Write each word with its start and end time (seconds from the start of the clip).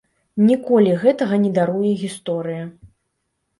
Ніколі 0.49 0.95
гэтага 1.03 1.35
не 1.45 1.53
даруе 1.59 1.93
гісторыя! 2.03 2.67